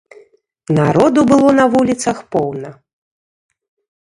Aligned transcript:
Народу 0.79 1.19
было 1.31 1.49
на 1.59 1.65
вуліцах 1.75 2.17
поўна. 2.37 2.69